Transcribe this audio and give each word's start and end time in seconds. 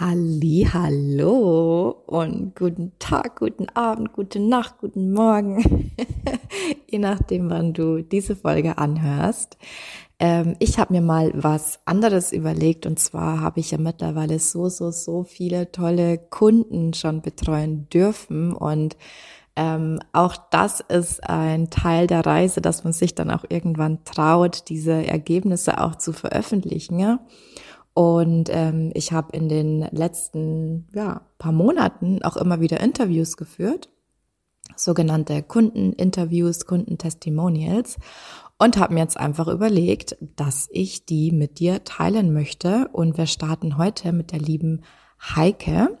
Halli, 0.00 0.66
hallo 0.72 1.90
und 2.06 2.56
guten 2.56 2.90
Tag, 2.98 3.38
guten 3.38 3.68
Abend, 3.74 4.12
gute 4.12 4.40
Nacht, 4.40 4.78
guten 4.80 5.12
Morgen, 5.12 5.92
je 6.90 6.98
nachdem, 6.98 7.48
wann 7.48 7.74
du 7.74 8.02
diese 8.02 8.34
Folge 8.34 8.76
anhörst. 8.76 9.56
Ähm, 10.18 10.56
ich 10.58 10.80
habe 10.80 10.94
mir 10.94 11.00
mal 11.00 11.30
was 11.36 11.78
anderes 11.84 12.32
überlegt 12.32 12.86
und 12.86 12.98
zwar 12.98 13.40
habe 13.40 13.60
ich 13.60 13.70
ja 13.70 13.78
mittlerweile 13.78 14.40
so, 14.40 14.68
so, 14.68 14.90
so 14.90 15.22
viele 15.22 15.70
tolle 15.70 16.18
Kunden 16.18 16.92
schon 16.92 17.22
betreuen 17.22 17.88
dürfen 17.88 18.52
und 18.52 18.96
ähm, 19.54 20.00
auch 20.12 20.34
das 20.50 20.80
ist 20.80 21.22
ein 21.22 21.70
Teil 21.70 22.08
der 22.08 22.26
Reise, 22.26 22.60
dass 22.60 22.82
man 22.82 22.92
sich 22.92 23.14
dann 23.14 23.30
auch 23.30 23.44
irgendwann 23.48 24.04
traut, 24.04 24.68
diese 24.68 25.06
Ergebnisse 25.06 25.80
auch 25.80 25.94
zu 25.94 26.12
veröffentlichen. 26.12 26.98
Ja? 26.98 27.20
Und 27.94 28.50
ähm, 28.50 28.90
ich 28.94 29.12
habe 29.12 29.36
in 29.36 29.48
den 29.48 29.80
letzten 29.92 30.88
ja, 30.94 31.22
paar 31.38 31.52
Monaten 31.52 32.22
auch 32.22 32.36
immer 32.36 32.60
wieder 32.60 32.80
Interviews 32.80 33.36
geführt, 33.36 33.88
sogenannte 34.76 35.44
Kundeninterviews, 35.44 36.66
Kundentestimonials 36.66 37.96
und 38.58 38.78
habe 38.78 38.94
mir 38.94 39.00
jetzt 39.00 39.16
einfach 39.16 39.46
überlegt, 39.46 40.16
dass 40.20 40.68
ich 40.72 41.06
die 41.06 41.30
mit 41.30 41.60
dir 41.60 41.84
teilen 41.84 42.32
möchte. 42.32 42.88
Und 42.92 43.16
wir 43.16 43.26
starten 43.26 43.78
heute 43.78 44.12
mit 44.12 44.32
der 44.32 44.40
lieben 44.40 44.82
Heike. 45.36 45.96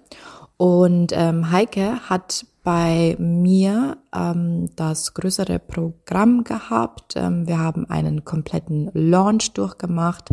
Und 0.56 1.12
ähm, 1.12 1.50
Heike 1.52 2.08
hat 2.08 2.46
bei 2.64 3.16
mir 3.18 3.98
ähm, 4.14 4.70
das 4.76 5.14
größere 5.14 5.58
Programm 5.58 6.42
gehabt. 6.42 7.14
Ähm, 7.16 7.46
wir 7.46 7.58
haben 7.58 7.88
einen 7.88 8.24
kompletten 8.24 8.90
Launch 8.94 9.52
durchgemacht 9.52 10.30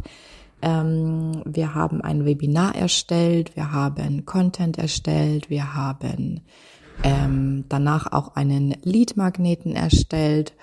ähm, 0.62 1.44
wir 1.46 1.76
haben 1.76 2.02
ein 2.02 2.26
Webinar 2.26 2.76
erstellt, 2.76 3.56
wir 3.56 3.72
haben 3.72 4.26
Content 4.26 4.78
erstellt, 4.78 5.50
wir 5.50 5.74
haben 5.74 6.42
ähm, 7.04 7.66
danach 7.70 8.12
auch 8.12 8.36
einen 8.36 8.76
Lead-Magneten 8.84 9.76
erstellt 9.76 10.54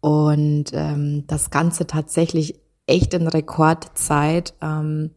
und 0.00 0.66
ähm, 0.72 1.24
das 1.26 1.50
Ganze 1.50 1.86
tatsächlich 1.86 2.60
echt 2.86 3.14
in 3.14 3.26
Rekordzeit. 3.26 4.54
Ähm, 4.60 5.10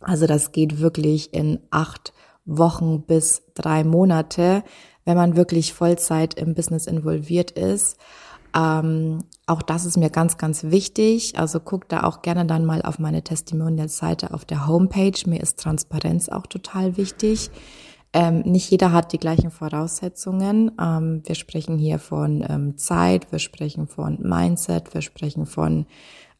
also 0.00 0.26
das 0.26 0.52
geht 0.52 0.80
wirklich 0.80 1.32
in 1.32 1.60
acht 1.70 2.12
Wochen 2.44 3.02
bis 3.02 3.42
drei 3.54 3.84
Monate, 3.84 4.64
wenn 5.04 5.16
man 5.16 5.36
wirklich 5.36 5.72
Vollzeit 5.72 6.34
im 6.34 6.54
Business 6.54 6.86
involviert 6.86 7.52
ist. 7.52 7.98
Ähm, 8.54 9.24
auch 9.46 9.62
das 9.62 9.84
ist 9.86 9.96
mir 9.96 10.10
ganz, 10.10 10.36
ganz 10.36 10.64
wichtig. 10.64 11.38
Also 11.38 11.60
guck 11.60 11.88
da 11.88 12.04
auch 12.04 12.22
gerne 12.22 12.46
dann 12.46 12.64
mal 12.64 12.82
auf 12.82 12.98
meine 12.98 13.22
Testimonial-Seite 13.22 14.34
auf 14.34 14.44
der 14.44 14.66
Homepage. 14.66 15.18
Mir 15.26 15.40
ist 15.40 15.58
Transparenz 15.58 16.28
auch 16.28 16.46
total 16.46 16.96
wichtig. 16.96 17.50
Ähm, 18.14 18.40
nicht 18.40 18.70
jeder 18.70 18.92
hat 18.92 19.12
die 19.12 19.18
gleichen 19.18 19.50
Voraussetzungen. 19.50 20.72
Ähm, 20.80 21.22
wir 21.24 21.34
sprechen 21.34 21.78
hier 21.78 21.98
von 21.98 22.44
ähm, 22.46 22.76
Zeit, 22.76 23.32
wir 23.32 23.38
sprechen 23.38 23.86
von 23.86 24.18
Mindset, 24.20 24.92
wir 24.92 25.00
sprechen 25.00 25.46
von 25.46 25.86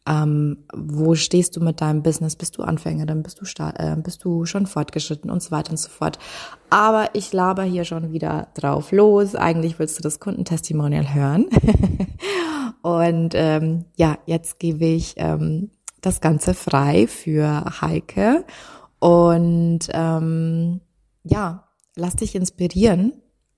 ähm, 0.09 0.65
wo 0.75 1.15
stehst 1.15 1.57
du 1.57 1.61
mit 1.61 1.81
deinem 1.81 2.03
Business? 2.03 2.35
Bist 2.35 2.59
du 2.59 2.63
Anfängerin? 2.63 3.23
Bist 3.23 3.41
du, 3.41 3.63
äh, 3.63 3.97
bist 3.97 4.25
du 4.25 4.47
schon 4.47 4.67
fortgeschritten 4.67 5.31
und 5.31 5.43
so 5.43 5.53
weiter 5.53 5.71
und 5.71 5.77
so 5.77 5.89
fort. 5.89 6.19
Aber 6.71 7.11
ich 7.13 7.33
laber 7.33 7.63
hier 7.63 7.85
schon 7.85 8.13
wieder 8.13 8.49
drauf 8.55 8.91
los. 8.91 9.37
Eigentlich 9.37 9.79
willst 9.79 9.99
du 9.99 10.03
das 10.03 10.19
Kundentestimonial 10.19 11.15
hören. 11.15 11.47
und 12.83 13.35
ähm, 13.35 13.85
ja, 13.97 14.19
jetzt 14.27 14.59
gebe 14.59 14.87
ich 14.87 15.15
ähm, 15.19 15.71
das 16.01 16.21
Ganze 16.21 16.55
frei 16.55 17.07
für 17.07 17.65
Heike. 17.81 18.45
Und 18.99 19.81
ähm, 19.93 20.81
ja, 21.23 21.69
lass 21.95 22.17
dich 22.17 22.35
inspirieren 22.35 23.13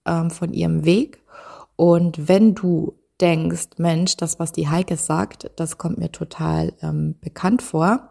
ähm, 0.07 0.31
von 0.31 0.53
ihrem 0.53 0.85
Weg. 0.85 1.23
Und 1.77 2.29
wenn 2.29 2.55
du 2.55 2.99
denkst, 3.25 3.79
Mensch, 3.79 4.19
das, 4.19 4.39
was 4.39 4.53
die 4.53 4.69
Heike 4.69 4.99
sagt, 4.99 5.51
das 5.57 5.79
kommt 5.79 5.97
mir 5.97 6.13
total 6.13 6.75
ähm, 6.83 7.15
bekannt 7.23 7.63
vor, 7.63 8.11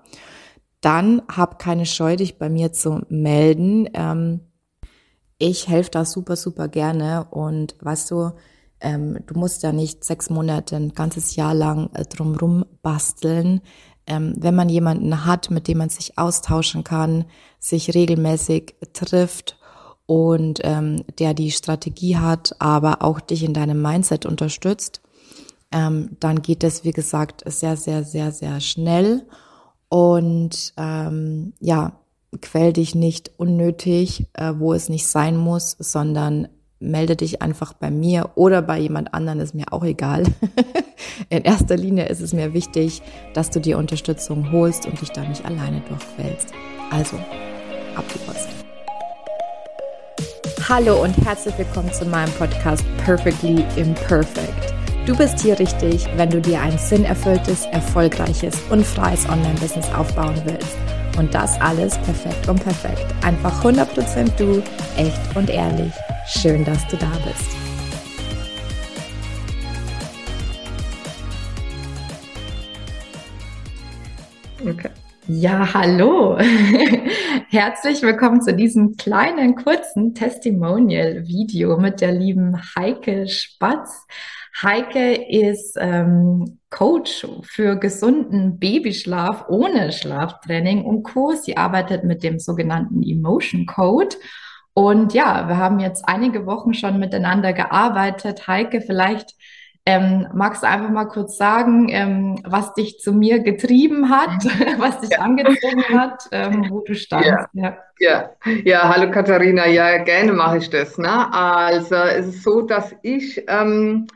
dann 0.81 1.22
hab 1.31 1.59
keine 1.59 1.85
Scheu, 1.85 2.16
dich 2.16 2.40
bei 2.40 2.50
mir 2.50 2.74
zu 2.74 3.03
melden. 3.09 3.88
Ähm, 3.94 4.40
ich 5.38 5.68
helfe 5.68 5.91
da 5.91 6.03
super, 6.03 6.35
super 6.35 6.68
gerne 6.68 7.28
und 7.29 7.75
weißt 7.79 8.09
du, 8.09 8.31
ähm, 8.81 9.19
du 9.28 9.38
musst 9.38 9.62
ja 9.62 9.72
nicht 9.72 10.03
sechs 10.03 10.31
Monate, 10.31 10.78
ein 10.78 10.96
ganzes 10.96 11.35
Jahr 11.35 11.53
lang 11.53 11.91
äh, 11.94 12.06
drumrum 12.06 12.66
basteln. 12.81 13.62
Ähm, 14.07 14.34
wenn 14.38 14.56
man 14.56 14.68
jemanden 14.68 15.25
hat, 15.25 15.52
mit 15.52 15.68
dem 15.68 15.78
man 15.78 15.90
sich 15.90 16.18
austauschen 16.18 16.84
kann, 16.84 17.25
sich 17.59 17.94
regelmäßig 17.94 18.75
trifft 18.94 19.59
und 20.07 20.59
ähm, 20.63 21.03
der 21.19 21.35
die 21.35 21.52
Strategie 21.52 22.18
hat, 22.18 22.56
aber 22.57 23.03
auch 23.03 23.19
dich 23.19 23.44
in 23.44 23.53
deinem 23.53 23.79
Mindset 23.79 24.25
unterstützt, 24.25 25.03
ähm, 25.73 26.11
dann 26.19 26.41
geht 26.41 26.63
es, 26.63 26.84
wie 26.84 26.91
gesagt, 26.91 27.44
sehr, 27.45 27.75
sehr, 27.75 28.03
sehr, 28.03 28.31
sehr 28.31 28.61
schnell. 28.61 29.25
Und 29.89 30.73
ähm, 30.78 31.53
ja, 31.59 32.00
quäl 32.41 32.73
dich 32.73 32.95
nicht 32.95 33.31
unnötig, 33.38 34.28
äh, 34.34 34.53
wo 34.56 34.73
es 34.73 34.89
nicht 34.89 35.07
sein 35.07 35.35
muss, 35.35 35.75
sondern 35.79 36.47
melde 36.79 37.16
dich 37.16 37.41
einfach 37.41 37.73
bei 37.73 37.89
mir 37.89 38.31
oder 38.35 38.61
bei 38.61 38.79
jemand 38.79 39.13
anderen, 39.13 39.39
ist 39.39 39.56
mir 39.56 39.72
auch 39.72 39.84
egal. 39.84 40.23
In 41.29 41.44
erster 41.44 41.78
Linie 41.78 42.07
ist 42.07 42.22
es 42.22 42.34
mir 42.34 42.53
wichtig, 42.53 43.01
dass 43.34 43.50
du 43.50 43.59
dir 43.59 43.78
Unterstützung 43.78 44.51
holst 44.51 44.85
und 44.85 45.00
dich 45.00 45.09
da 45.09 45.22
nicht 45.22 45.45
alleine 45.45 45.81
durchquälst. 45.88 46.50
Also, 46.91 47.17
ab 47.95 48.05
die 48.13 48.19
Post. 48.19 48.50
Hallo 50.67 51.03
und 51.03 51.16
herzlich 51.25 51.57
willkommen 51.57 51.91
zu 51.94 52.05
meinem 52.05 52.31
Podcast 52.34 52.84
Perfectly 53.05 53.66
Imperfect. 53.75 54.83
Du 55.06 55.14
bist 55.18 55.41
hier 55.41 55.59
richtig, 55.59 56.08
wenn 56.16 56.30
du 56.30 56.40
dir 56.40 56.62
ein 56.62 56.78
sinnerfülltes, 56.78 57.66
erfolgreiches 57.66 58.56
und 58.69 58.86
freies 58.86 59.28
Online-Business 59.28 59.91
aufbauen 59.91 60.41
willst. 60.46 60.78
Und 61.18 61.34
das 61.34 61.59
alles 61.59 61.97
perfekt 61.97 62.47
und 62.47 62.64
perfekt. 62.64 63.14
Einfach 63.22 63.66
100% 63.66 64.31
du, 64.38 64.64
echt 64.96 65.36
und 65.36 65.50
ehrlich. 65.50 65.91
Schön, 66.25 66.64
dass 66.64 66.88
du 66.88 66.96
da 66.96 67.12
bist. 67.25 67.50
Okay. 74.66 74.90
Ja, 75.28 75.73
hallo. 75.73 76.38
Herzlich 77.50 78.01
willkommen 78.01 78.41
zu 78.41 78.53
diesem 78.53 78.97
kleinen, 78.97 79.56
kurzen 79.56 80.13
Testimonial-Video 80.13 81.78
mit 81.78 82.01
der 82.01 82.11
lieben 82.11 82.59
Heike 82.78 83.29
Spatz. 83.29 84.06
Heike 84.61 85.13
ist 85.29 85.78
ähm, 85.79 86.59
Coach 86.69 87.25
für 87.44 87.78
gesunden 87.78 88.59
Babyschlaf 88.59 89.45
ohne 89.47 89.94
Schlaftraining 89.94 90.84
und 90.84 91.03
Kurs. 91.03 91.45
Sie 91.45 91.55
arbeitet 91.55 92.03
mit 92.03 92.22
dem 92.22 92.38
sogenannten 92.38 93.01
Emotion 93.01 93.66
Code. 93.66 94.17
Und 94.73 95.13
ja, 95.13 95.47
wir 95.47 95.55
haben 95.55 95.79
jetzt 95.79 96.03
einige 96.05 96.45
Wochen 96.45 96.73
schon 96.73 97.00
miteinander 97.00 97.53
gearbeitet. 97.53 98.45
Heike, 98.47 98.81
vielleicht 98.81 99.35
ähm, 99.86 100.28
magst 100.34 100.64
du 100.64 100.68
einfach 100.68 100.90
mal 100.90 101.06
kurz 101.06 101.38
sagen, 101.38 101.90
ähm, 101.90 102.40
was 102.46 102.74
dich 102.74 103.00
zu 103.00 103.12
mir 103.12 103.40
getrieben 103.40 104.10
hat, 104.10 104.46
was 104.78 105.02
dich 105.02 105.12
ja. 105.12 105.20
angezogen 105.20 105.84
hat, 105.90 106.24
ähm, 106.32 106.68
wo 106.70 106.80
du 106.80 106.96
standst? 106.96 107.50
Ja. 107.54 107.64
ja. 107.64 107.78
Ja. 108.00 108.30
ja, 108.64 108.90
hallo 108.90 109.12
Katharina, 109.12 109.68
ja, 109.68 109.98
gerne 110.04 110.34
mache 110.34 110.58
ich 110.58 110.70
das. 110.70 110.98
Ne? 110.98 111.34
Also 111.34 111.96
es 111.96 112.28
ist 112.28 112.44
so, 112.44 112.62
dass 112.62 112.96
ich 113.02 113.44
ähm, 113.48 114.08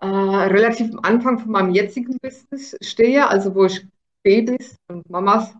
äh, 0.00 0.06
relativ 0.06 0.92
am 0.92 1.00
Anfang 1.02 1.38
von 1.38 1.50
meinem 1.50 1.70
jetzigen 1.72 2.16
Business 2.22 2.76
stehe, 2.80 3.28
also 3.28 3.54
wo 3.54 3.64
ich 3.64 3.86
Babys 4.22 4.76
und 4.88 5.08
Mamas 5.10 5.52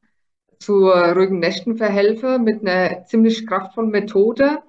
zu 0.59 0.87
ruhigen 0.87 1.41
Nächten 1.41 1.77
verhelfe 1.77 2.39
mit 2.39 2.61
einer 2.61 3.05
ziemlich 3.07 3.47
kraftvollen 3.47 3.91
Methode. 3.91 4.61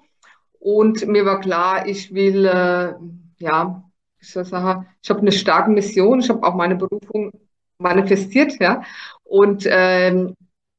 Und 0.60 1.06
mir 1.08 1.26
war 1.26 1.40
klar, 1.40 1.88
ich 1.88 2.14
will 2.14 2.46
äh, 2.46 2.94
ja 3.38 3.84
ich 4.24 4.50
sagen, 4.50 4.88
ich 5.02 5.10
habe 5.10 5.20
eine 5.20 5.32
starke 5.32 5.70
Mission, 5.70 6.20
ich 6.20 6.30
habe 6.30 6.46
auch 6.46 6.56
meine 6.56 6.76
Berufung 6.76 7.32
manifestiert, 7.78 8.60
ja. 8.60 8.84
Und 9.24 9.66
ähm, 9.70 10.36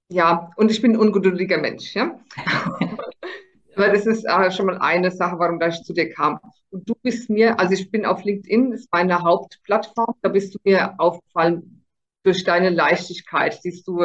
ja, 0.08 0.50
und 0.56 0.70
ich 0.70 0.80
bin 0.80 0.92
ein 0.92 0.98
ungeduldiger 0.98 1.58
Mensch, 1.58 1.94
ja. 1.94 2.18
Aber 3.76 3.88
das 3.88 4.06
ist 4.06 4.24
äh, 4.24 4.50
schon 4.50 4.66
mal 4.66 4.78
eine 4.78 5.10
Sache, 5.10 5.38
warum 5.38 5.60
ich 5.60 5.82
zu 5.82 5.92
dir 5.92 6.08
kam. 6.10 6.38
Und 6.70 6.88
du 6.88 6.94
bist 7.02 7.28
mir, 7.28 7.58
also 7.58 7.74
ich 7.74 7.90
bin 7.90 8.06
auf 8.06 8.22
LinkedIn, 8.22 8.70
das 8.70 8.80
ist 8.80 8.92
meine 8.92 9.20
Hauptplattform, 9.22 10.14
da 10.22 10.28
bist 10.28 10.54
du 10.54 10.58
mir 10.64 10.94
aufgefallen 10.98 11.84
durch 12.22 12.44
deine 12.44 12.70
Leichtigkeit, 12.70 13.62
die 13.64 13.82
du 13.84 14.04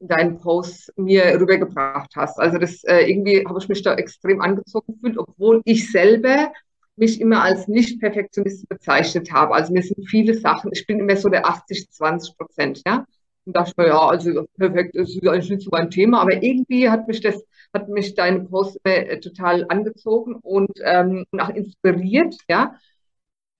in 0.00 0.08
deinen 0.08 0.38
Posts 0.38 0.92
mir 0.96 1.40
rübergebracht 1.40 2.14
hast. 2.16 2.38
Also 2.38 2.58
das 2.58 2.84
äh, 2.84 3.10
irgendwie 3.10 3.44
habe 3.46 3.58
ich 3.58 3.68
mich 3.68 3.82
da 3.82 3.94
extrem 3.94 4.40
angezogen 4.40 4.94
gefühlt, 4.94 5.18
obwohl 5.18 5.60
ich 5.64 5.90
selber 5.90 6.52
mich 6.98 7.20
immer 7.20 7.42
als 7.42 7.68
Nicht-Perfektionist 7.68 8.68
bezeichnet 8.68 9.32
habe. 9.32 9.54
Also 9.54 9.72
mir 9.72 9.82
sind 9.82 10.08
viele 10.08 10.34
Sachen, 10.34 10.70
ich 10.72 10.86
bin 10.86 11.00
immer 11.00 11.16
so 11.16 11.28
der 11.28 11.46
80-20 11.46 12.36
Prozent, 12.36 12.82
ja. 12.86 13.04
Und 13.44 13.56
dachte 13.56 13.72
mir, 13.78 13.88
ja, 13.88 14.08
also 14.08 14.44
perfekt, 14.58 14.94
ist 14.94 15.26
eigentlich 15.26 15.50
nicht 15.50 15.62
so 15.62 15.70
mein 15.72 15.90
Thema, 15.90 16.20
aber 16.20 16.42
irgendwie 16.42 16.90
hat 16.90 17.08
mich 17.08 17.20
das, 17.22 17.42
hat 17.72 17.88
mich 17.88 18.14
deine 18.14 18.40
Post 18.40 18.78
äh, 18.84 19.18
total 19.20 19.64
angezogen 19.68 20.34
und 20.42 20.70
ähm, 20.84 21.24
auch 21.38 21.48
inspiriert, 21.50 22.36
ja. 22.48 22.74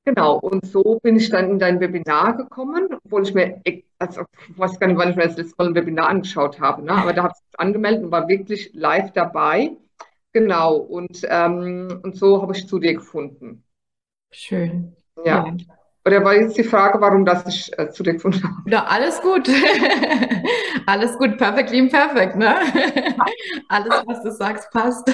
Genau, 0.05 0.39
und 0.39 0.65
so 0.67 0.99
bin 1.03 1.17
ich 1.17 1.29
dann 1.29 1.51
in 1.51 1.59
dein 1.59 1.81
Webinar 1.81 2.35
gekommen, 2.35 2.89
obwohl 3.05 3.25
ich 3.25 3.35
mir, 3.35 3.61
also 3.99 4.23
ich 4.49 4.59
weiß 4.59 4.81
gar 4.81 4.87
nicht, 4.87 4.97
wann 4.97 5.11
ich 5.11 5.17
mir 5.17 5.27
das 5.27 5.37
letzte 5.37 5.55
Mal 5.59 5.69
ein 5.69 5.75
Webinar 5.75 6.09
angeschaut 6.09 6.59
habe, 6.61 6.83
ne? 6.83 6.93
aber 6.93 7.13
da 7.13 7.25
habe 7.25 7.35
ich 7.37 7.45
mich 7.45 7.61
angemeldet 7.61 8.05
und 8.05 8.11
war 8.11 8.27
wirklich 8.27 8.71
live 8.73 9.13
dabei. 9.13 9.77
Genau, 10.39 10.77
und, 10.77 11.27
ähm, 11.29 12.01
und 12.05 12.17
so 12.17 12.41
habe 12.41 12.57
ich 12.57 12.69
zu 12.69 12.79
dir 12.79 12.95
gefunden. 12.95 13.65
Schön. 14.31 14.95
Ja. 15.25 15.47
ja. 15.47 15.57
Oder 16.07 16.25
war 16.25 16.37
jetzt 16.37 16.57
die 16.57 16.63
Frage, 16.63 17.01
warum 17.01 17.25
das 17.25 17.45
ich 17.49 17.77
äh, 17.77 17.91
zu 17.91 18.05
dir 18.05 18.13
gefunden 18.13 18.41
habe? 18.45 18.71
Ja, 18.71 18.85
alles 18.85 19.21
gut. 19.21 19.51
alles 20.87 21.19
gut, 21.19 21.39
perfectly 21.39 21.79
imperfect, 21.81 22.37
ne? 22.37 22.55
alles, 23.69 24.05
was 24.07 24.23
du 24.23 24.31
sagst, 24.31 24.71
passt. 24.71 25.11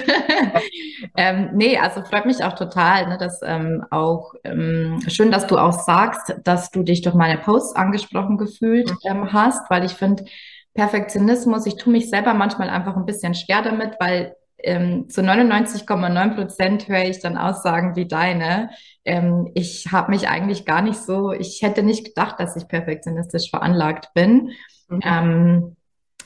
ähm, 1.17 1.49
nee, 1.55 1.79
also 1.79 2.03
freut 2.03 2.26
mich 2.26 2.44
auch 2.44 2.53
total, 2.53 3.09
ne, 3.09 3.17
dass 3.17 3.41
ähm, 3.43 3.82
auch 3.91 4.35
ähm, 4.44 5.00
schön, 5.09 5.31
dass 5.31 5.47
du 5.47 5.56
auch 5.56 5.73
sagst, 5.73 6.35
dass 6.44 6.71
du 6.71 6.82
dich 6.82 7.00
durch 7.00 7.15
meine 7.15 7.38
Posts 7.38 7.76
angesprochen 7.76 8.37
gefühlt 8.37 8.91
mhm. 8.91 8.99
ähm, 9.05 9.32
hast, 9.32 9.71
weil 9.71 9.87
ich 9.87 9.94
finde, 9.94 10.26
Perfektionismus, 10.75 11.65
ich 11.65 11.76
tue 11.76 11.93
mich 11.94 12.11
selber 12.11 12.35
manchmal 12.35 12.69
einfach 12.69 12.94
ein 12.94 13.06
bisschen 13.06 13.35
schwer 13.35 13.62
damit, 13.62 13.94
weil 13.99 14.37
ähm, 14.64 15.08
zu 15.08 15.20
99,9 15.20 16.34
Prozent 16.34 16.88
höre 16.88 17.05
ich 17.05 17.20
dann 17.20 17.37
Aussagen 17.37 17.96
wie 17.96 18.06
deine. 18.06 18.70
Ähm, 19.05 19.50
ich 19.55 19.93
habe 19.93 20.11
mich 20.11 20.28
eigentlich 20.28 20.64
gar 20.64 20.82
nicht 20.82 20.99
so, 20.99 21.32
ich 21.32 21.62
hätte 21.62 21.82
nicht 21.82 22.05
gedacht, 22.05 22.40
dass 22.40 22.56
ich 22.56 22.69
perfektionistisch 22.69 23.50
veranlagt 23.50 24.12
bin. 24.14 24.52
Mhm. 24.88 25.00
Ähm, 25.05 25.76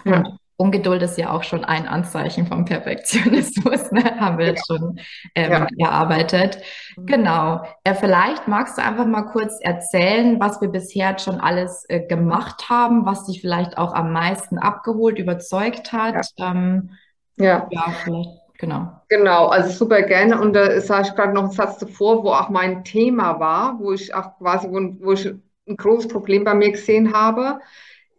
ja. 0.05 0.25
Ungeduld 0.61 1.03
ist 1.03 1.17
ja 1.17 1.31
auch 1.31 1.45
schon 1.45 1.65
ein 1.65 1.87
Anzeichen 1.87 2.49
vom 2.49 2.65
Perfektionismus, 2.65 3.93
ne? 3.93 4.03
haben 4.21 4.39
wir 4.39 4.47
jetzt 4.47 4.67
schon 4.67 4.99
ähm, 5.37 5.69
ja. 5.77 5.89
erarbeitet. 5.89 6.59
Mhm. 6.97 7.07
Genau. 7.07 7.63
Äh, 7.85 7.95
vielleicht 7.95 8.49
magst 8.49 8.77
du 8.77 8.83
einfach 8.83 9.07
mal 9.07 9.23
kurz 9.23 9.61
erzählen, 9.61 10.41
was 10.41 10.61
wir 10.61 10.69
bisher 10.69 11.17
schon 11.21 11.41
alles 11.41 11.85
äh, 11.89 12.01
gemacht 12.01 12.69
haben, 12.69 13.07
was 13.07 13.27
dich 13.27 13.41
vielleicht 13.41 13.79
auch 13.79 13.95
am 13.95 14.13
meisten 14.13 14.59
abgeholt, 14.59 15.21
überzeugt 15.21 15.93
hat. 15.93 16.27
Ja. 16.37 16.51
Ähm, 16.51 16.91
ja. 17.39 17.69
Ja, 17.71 17.95
vielleicht, 18.05 18.31
genau. 18.59 18.93
Genau, 19.09 19.47
also 19.47 19.71
super 19.71 20.03
gerne. 20.03 20.41
Und 20.41 20.53
da 20.53 20.81
sage 20.81 21.09
ich 21.09 21.15
gerade 21.15 21.33
noch 21.33 21.45
einen 21.45 21.53
Satz 21.53 21.79
davor, 21.79 22.23
wo 22.25 22.31
auch 22.31 22.51
mein 22.51 22.85
Thema 22.85 23.41
war, 23.41 23.79
wo 23.81 23.93
ich 23.93 24.15
auch 24.15 24.37
quasi, 24.39 24.69
wo, 24.69 24.81
wo 25.05 25.13
ich 25.13 25.27
ein 25.27 25.77
großes 25.77 26.09
Problem 26.09 26.45
bei 26.45 26.55
mir 26.55 26.73
gesehen 26.73 27.13
habe. 27.13 27.61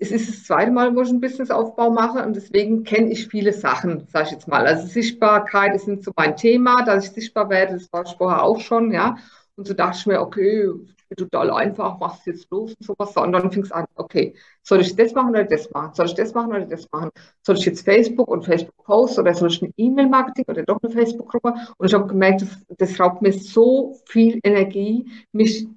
Es 0.02 0.12
ist 0.12 0.30
das 0.30 0.44
zweite 0.46 0.72
Mal, 0.72 0.96
wo 0.96 1.02
ich 1.02 1.10
einen 1.10 1.20
Businessaufbau 1.20 1.92
mache 1.92 2.26
und 2.26 2.36
deswegen 2.36 2.84
kenne 2.84 3.12
ich 3.12 3.28
viele 3.28 3.52
Sachen, 3.52 4.08
sage 4.08 4.28
ich 4.28 4.32
jetzt 4.32 4.48
mal. 4.48 4.66
Also 4.66 4.88
Sichtbarkeit 4.88 5.76
ist 5.76 5.88
nicht 5.88 6.06
so 6.06 6.12
mein 6.16 6.38
Thema, 6.38 6.84
dass 6.86 7.06
ich 7.06 7.12
sichtbar 7.12 7.50
werde, 7.50 7.74
das 7.74 7.92
war 7.92 8.06
ich 8.06 8.16
vorher 8.18 8.44
auch 8.44 8.62
schon, 8.62 8.92
ja. 8.92 9.18
Und 9.58 9.68
so 9.68 9.74
dachte 9.74 9.98
ich 10.00 10.06
mir, 10.06 10.22
okay, 10.22 10.70
total 11.16 11.52
einfach, 11.52 12.00
machst 12.00 12.26
jetzt 12.28 12.50
los 12.52 12.74
und 12.74 12.86
sowas. 12.86 13.16
Und 13.18 13.32
dann 13.34 13.52
fing 13.52 13.64
es 13.64 13.72
an, 13.72 13.86
okay, 13.96 14.36
soll 14.64 14.82
ich 14.82 14.96
das 14.96 15.14
machen 15.14 15.32
oder 15.32 15.44
das 15.44 15.70
machen? 15.72 15.94
Soll 15.94 16.08
ich 16.08 16.16
das 16.16 16.34
machen 16.34 16.52
oder 16.52 16.66
das 16.66 16.88
machen? 16.92 17.10
Soll 17.42 17.58
ich 17.58 17.66
jetzt 17.66 17.84
Facebook 17.84 18.28
und 18.30 18.46
Facebook-Post 18.46 19.20
oder 19.20 19.34
soll 19.34 19.50
ich 19.50 19.62
ein 19.62 19.74
E-Mail-Marketing 19.78 20.46
oder 20.48 20.64
doch 20.64 20.80
eine 20.84 20.92
Facebook-Gruppe? 20.92 21.54
Und 21.78 21.88
ich 21.88 21.94
habe 21.94 22.08
gemerkt, 22.08 22.42
das, 22.42 22.50
das 22.78 23.00
raubt 23.00 23.22
mir 23.22 23.34
so 23.34 23.98
viel 24.06 24.40
Energie, 24.44 25.06
mich 25.32 25.68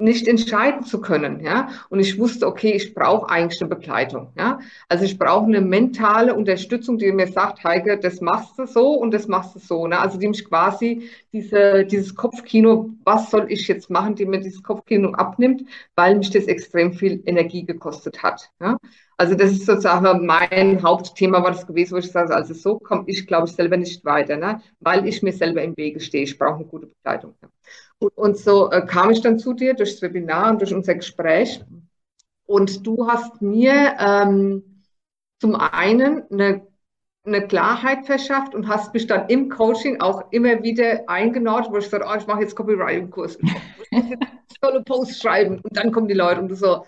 nicht 0.00 0.28
entscheiden 0.28 0.84
zu 0.84 1.00
können, 1.00 1.40
ja. 1.40 1.68
Und 1.88 2.00
ich 2.00 2.18
wusste, 2.18 2.46
okay, 2.46 2.72
ich 2.72 2.94
brauche 2.94 3.28
eigentlich 3.30 3.60
eine 3.60 3.68
Begleitung, 3.68 4.32
ja. 4.36 4.60
Also 4.88 5.04
ich 5.04 5.18
brauche 5.18 5.46
eine 5.46 5.60
mentale 5.60 6.34
Unterstützung, 6.34 6.98
die 6.98 7.12
mir 7.12 7.28
sagt, 7.28 7.62
Heike, 7.64 7.98
das 7.98 8.20
machst 8.20 8.58
du 8.58 8.66
so 8.66 8.92
und 8.94 9.12
das 9.12 9.28
machst 9.28 9.54
du 9.54 9.58
so, 9.58 9.86
ne. 9.86 9.98
Also 9.98 10.18
die 10.18 10.28
mich 10.28 10.44
quasi 10.44 11.10
diese, 11.32 11.84
dieses 11.84 12.14
Kopfkino, 12.14 12.90
was 13.04 13.30
soll 13.30 13.46
ich 13.50 13.68
jetzt 13.68 13.90
machen, 13.90 14.14
die 14.14 14.26
mir 14.26 14.40
dieses 14.40 14.62
Kopfkino 14.62 15.12
abnimmt, 15.12 15.64
weil 15.96 16.16
mich 16.16 16.30
das 16.30 16.44
extrem 16.44 16.92
viel 16.92 17.22
Energie 17.26 17.64
gekostet 17.64 18.22
hat, 18.22 18.50
ja. 18.60 18.76
Also 19.20 19.34
das 19.34 19.52
ist 19.52 19.66
sozusagen 19.66 20.24
mein 20.24 20.82
Hauptthema 20.82 21.42
war 21.42 21.50
das 21.50 21.66
gewesen, 21.66 21.92
wo 21.92 21.98
ich 21.98 22.10
sage, 22.10 22.34
also 22.34 22.54
so 22.54 22.78
komme 22.78 23.04
ich, 23.06 23.26
glaube 23.26 23.46
ich, 23.48 23.52
selber 23.54 23.76
nicht 23.76 24.02
weiter, 24.06 24.38
ne? 24.38 24.62
weil 24.80 25.06
ich 25.06 25.22
mir 25.22 25.34
selber 25.34 25.62
im 25.62 25.76
Wege 25.76 26.00
stehe. 26.00 26.24
Ich 26.24 26.38
brauche 26.38 26.54
eine 26.54 26.64
gute 26.64 26.86
Begleitung. 26.86 27.34
Ja. 27.42 27.48
Und 28.00 28.38
so 28.38 28.70
äh, 28.70 28.84
kam 28.86 29.10
ich 29.10 29.20
dann 29.20 29.38
zu 29.38 29.52
dir 29.52 29.74
durch 29.74 29.92
das 29.92 30.02
Webinar 30.02 30.50
und 30.50 30.60
durch 30.60 30.74
unser 30.74 30.94
Gespräch. 30.94 31.62
Und 32.46 32.86
du 32.86 33.06
hast 33.06 33.42
mir 33.42 33.94
ähm, 33.98 34.82
zum 35.38 35.54
einen 35.54 36.24
eine, 36.30 36.66
eine 37.24 37.46
Klarheit 37.46 38.06
verschafft 38.06 38.54
und 38.54 38.68
hast 38.68 38.94
mich 38.94 39.06
dann 39.06 39.28
im 39.28 39.50
Coaching 39.50 40.00
auch 40.00 40.32
immer 40.32 40.62
wieder 40.62 41.08
eingenordet, 41.08 41.70
wo 41.70 41.76
ich 41.76 41.84
gesagt 41.84 42.04
oh, 42.08 42.16
ich 42.16 42.26
mache 42.26 42.40
jetzt 42.40 42.56
Copywriting-Kurs. 42.56 43.38
Ich 43.90 43.90
muss 43.92 44.10
jetzt 44.10 44.60
tolle 44.60 44.84
schreiben. 45.06 45.60
Und 45.62 45.76
dann 45.76 45.92
kommen 45.92 46.08
die 46.08 46.14
Leute 46.14 46.40
und 46.40 46.48
du 46.48 46.54
so, 46.54 46.86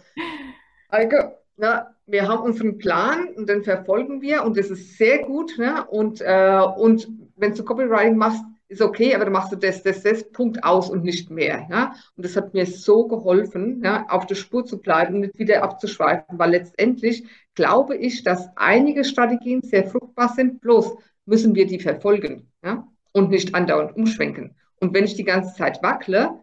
Eike, 0.89 1.39
na, 1.57 1.95
wir 2.07 2.27
haben 2.27 2.43
unseren 2.43 2.79
Plan 2.79 3.29
und 3.37 3.49
den 3.49 3.63
verfolgen 3.63 4.21
wir 4.21 4.45
und 4.45 4.57
das 4.57 4.71
ist 4.71 4.97
sehr 4.99 5.19
gut. 5.19 5.59
Ne? 5.59 5.85
Und, 5.87 6.21
äh, 6.21 6.61
und 6.77 7.09
wenn 7.37 7.55
du 7.55 7.65
Copywriting 7.65 8.17
machst, 8.17 8.43
ist 8.73 8.83
okay, 8.83 9.15
aber 9.15 9.25
dann 9.25 9.33
machst 9.33 9.53
du 9.53 9.57
das, 9.57 9.83
das, 9.83 10.03
das, 10.03 10.31
Punkt 10.33 10.65
aus 10.65 10.91
und 10.91 11.05
nicht 11.05 11.31
mehr. 11.31 11.67
Ja? 11.71 11.95
Und 12.17 12.25
das 12.25 12.37
hat 12.37 12.55
mir 12.55 12.67
so 12.67 13.07
geholfen, 13.07 13.83
ja, 13.85 14.07
auf 14.09 14.27
der 14.27 14.35
Spur 14.35 14.65
zu 14.65 14.81
bleiben 14.81 15.15
und 15.15 15.21
nicht 15.21 15.39
wieder 15.39 15.63
abzuschweifen, 15.63 16.39
weil 16.39 16.51
letztendlich 16.51 17.25
glaube 17.55 17.97
ich, 17.97 18.23
dass 18.23 18.49
einige 18.57 19.05
Strategien 19.05 19.63
sehr 19.63 19.87
fruchtbar 19.87 20.33
sind, 20.35 20.61
bloß 20.61 20.97
müssen 21.27 21.55
wir 21.55 21.67
die 21.67 21.79
verfolgen 21.79 22.51
ja? 22.65 22.89
und 23.13 23.31
nicht 23.31 23.55
andauernd 23.55 23.97
umschwenken. 23.97 24.57
Und 24.81 24.95
wenn 24.95 25.05
ich 25.05 25.15
die 25.15 25.25
ganze 25.25 25.55
Zeit 25.55 25.83
wackle, 25.83 26.43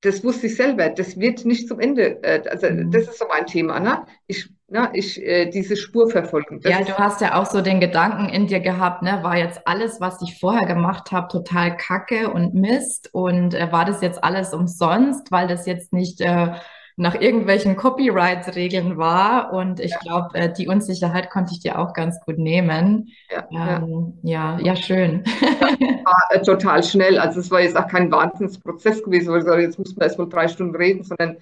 das 0.00 0.24
wusste 0.24 0.48
ich 0.48 0.56
selber, 0.56 0.88
das 0.88 1.18
wird 1.18 1.44
nicht 1.44 1.68
zum 1.68 1.78
Ende, 1.78 2.22
äh, 2.24 2.42
also 2.48 2.68
mhm. 2.68 2.90
das 2.90 3.04
ist 3.04 3.18
so 3.18 3.26
mein 3.28 3.46
Thema, 3.46 3.78
ne? 3.78 4.04
Ich, 4.26 4.50
ne, 4.72 4.90
ich 4.94 5.22
äh, 5.22 5.50
diese 5.50 5.76
Spur 5.76 6.10
verfolgen. 6.10 6.60
Das 6.60 6.72
ja, 6.72 6.84
du 6.84 6.94
hast 6.94 7.20
ja 7.20 7.40
auch 7.40 7.46
so 7.46 7.60
den 7.60 7.78
Gedanken 7.78 8.28
in 8.28 8.46
dir 8.46 8.60
gehabt, 8.60 9.02
ne, 9.02 9.20
war 9.22 9.36
jetzt 9.36 9.66
alles, 9.66 10.00
was 10.00 10.20
ich 10.22 10.40
vorher 10.40 10.66
gemacht 10.66 11.12
habe, 11.12 11.28
total 11.28 11.76
Kacke 11.76 12.30
und 12.30 12.54
Mist 12.54 13.10
und 13.12 13.54
äh, 13.54 13.70
war 13.70 13.84
das 13.84 14.00
jetzt 14.00 14.24
alles 14.24 14.54
umsonst, 14.54 15.30
weil 15.30 15.46
das 15.46 15.66
jetzt 15.66 15.92
nicht 15.92 16.20
äh, 16.20 16.54
nach 16.96 17.14
irgendwelchen 17.14 17.76
Copyright-Regeln 17.76 18.98
war. 18.98 19.52
Und 19.52 19.80
ich 19.80 19.92
ja. 19.92 19.98
glaube, 19.98 20.34
äh, 20.34 20.52
die 20.52 20.68
Unsicherheit 20.68 21.30
konnte 21.30 21.52
ich 21.52 21.60
dir 21.60 21.78
auch 21.78 21.94
ganz 21.94 22.20
gut 22.24 22.38
nehmen. 22.38 23.08
Ja, 23.30 23.78
ähm, 23.78 24.18
ja. 24.22 24.58
ja, 24.58 24.64
ja, 24.64 24.76
schön. 24.76 25.24
war, 26.04 26.28
äh, 26.30 26.42
total 26.42 26.82
schnell. 26.82 27.18
Also 27.18 27.40
es 27.40 27.50
war 27.50 27.60
jetzt 27.60 27.76
auch 27.76 27.88
kein 27.88 28.10
Wahnsinnsprozess 28.10 29.02
gewesen, 29.02 29.32
wo 29.32 29.36
ich 29.36 29.44
sage, 29.44 29.62
jetzt 29.62 29.78
muss 29.78 29.96
man 29.96 30.06
erst 30.06 30.18
mal 30.18 30.28
drei 30.28 30.48
Stunden 30.48 30.76
reden, 30.76 31.02
sondern 31.02 31.38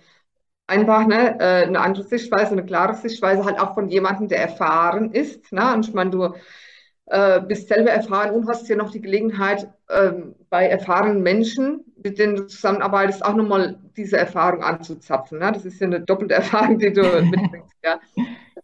einfach 0.71 1.07
ne, 1.07 1.39
äh, 1.41 1.67
eine 1.67 1.81
andere 1.81 2.05
Sichtweise, 2.05 2.53
eine 2.53 2.65
klare 2.65 2.95
Sichtweise, 2.95 3.45
halt 3.45 3.59
auch 3.59 3.75
von 3.75 3.89
jemandem, 3.89 4.29
der 4.29 4.41
erfahren 4.41 5.12
ist. 5.12 5.53
Ne? 5.53 5.75
Und 5.75 5.89
ich 5.89 5.95
meine, 5.95 6.11
du 6.11 6.35
äh, 7.07 7.41
bist 7.41 7.69
selber 7.69 7.91
erfahren 7.91 8.31
und 8.31 8.49
hast 8.49 8.67
hier 8.69 8.77
noch 8.77 8.91
die 8.91 9.00
Gelegenheit, 9.00 9.69
ähm, 9.91 10.37
bei 10.49 10.67
erfahrenen 10.69 11.23
Menschen, 11.23 11.85
mit 12.03 12.19
denen 12.19 12.37
du 12.37 12.47
zusammenarbeitest, 12.47 13.25
auch 13.25 13.35
nochmal 13.35 13.79
diese 13.97 14.17
Erfahrung 14.17 14.62
anzuzapfen. 14.62 15.41
Ne? 15.41 15.50
Das 15.53 15.65
ist 15.65 15.81
ja 15.81 15.89
eine 15.89 16.00
doppelte 16.00 16.35
Erfahrung, 16.43 16.79
die 16.79 16.93
du 16.93 17.03
mitbringst. 17.03 17.77
Ja? 17.85 18.00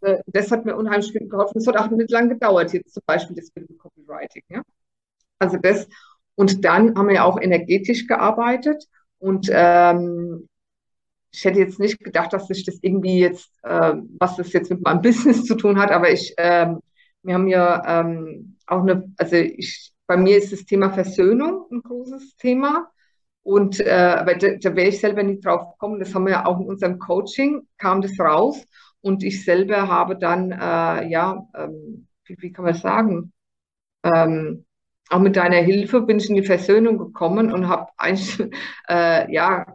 Also, 0.00 0.22
das 0.26 0.50
hat 0.50 0.64
mir 0.64 0.76
unheimlich 0.76 1.10
viel 1.10 1.28
geholfen. 1.28 1.58
Es 1.58 1.66
hat 1.66 1.76
auch 1.76 1.90
nicht 1.90 2.10
lange 2.10 2.30
gedauert, 2.30 2.72
jetzt 2.72 2.94
zum 2.94 3.02
Beispiel 3.06 3.36
das 3.36 3.50
mit 3.54 3.68
dem 3.68 3.78
Copywriting. 3.78 4.42
Ja? 4.48 4.62
Also 5.38 5.58
das. 5.58 5.88
Und 6.36 6.64
dann 6.64 6.96
haben 6.96 7.08
wir 7.08 7.24
auch 7.24 7.40
energetisch 7.40 8.06
gearbeitet 8.06 8.84
und 9.18 9.48
ähm, 9.50 10.48
ich 11.36 11.44
hätte 11.44 11.58
jetzt 11.58 11.78
nicht 11.78 12.02
gedacht, 12.02 12.32
dass 12.32 12.48
sich 12.48 12.64
das 12.64 12.78
irgendwie 12.80 13.18
jetzt, 13.20 13.50
äh, 13.62 13.92
was 14.18 14.36
das 14.36 14.52
jetzt 14.54 14.70
mit 14.70 14.82
meinem 14.82 15.02
Business 15.02 15.44
zu 15.44 15.54
tun 15.54 15.78
hat, 15.78 15.90
aber 15.90 16.10
ich, 16.10 16.34
ähm, 16.38 16.80
wir 17.22 17.34
haben 17.34 17.46
ja 17.48 18.00
ähm, 18.00 18.56
auch 18.66 18.82
eine, 18.82 19.12
also 19.18 19.36
ich, 19.36 19.92
bei 20.06 20.16
mir 20.16 20.38
ist 20.38 20.52
das 20.52 20.64
Thema 20.64 20.90
Versöhnung 20.90 21.66
ein 21.70 21.82
großes 21.82 22.36
Thema. 22.36 22.88
Und 23.42 23.80
äh, 23.80 24.16
aber 24.18 24.34
da, 24.36 24.56
da 24.60 24.74
wäre 24.74 24.88
ich 24.88 25.00
selber 25.00 25.22
nicht 25.22 25.44
drauf 25.44 25.72
gekommen. 25.72 26.00
Das 26.00 26.14
haben 26.14 26.24
wir 26.24 26.32
ja 26.32 26.46
auch 26.46 26.58
in 26.60 26.66
unserem 26.66 26.98
Coaching, 26.98 27.68
kam 27.78 28.00
das 28.00 28.18
raus. 28.18 28.64
Und 29.00 29.22
ich 29.22 29.44
selber 29.44 29.88
habe 29.88 30.16
dann, 30.16 30.50
äh, 30.52 31.08
ja, 31.08 31.46
ähm, 31.54 32.08
wie, 32.24 32.36
wie 32.40 32.52
kann 32.52 32.64
man 32.64 32.74
sagen, 32.74 33.32
ähm, 34.04 34.64
auch 35.10 35.20
mit 35.20 35.36
deiner 35.36 35.58
Hilfe 35.58 36.00
bin 36.00 36.18
ich 36.18 36.28
in 36.28 36.36
die 36.36 36.42
Versöhnung 36.44 36.98
gekommen 36.98 37.52
und 37.52 37.68
habe 37.68 37.88
eigentlich, 37.96 38.40
äh, 38.88 39.32
ja, 39.32 39.66